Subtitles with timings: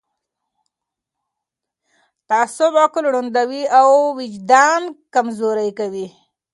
[2.27, 4.81] تعصب عقل ړندوي او وجدان
[5.13, 6.07] کمزوری کوي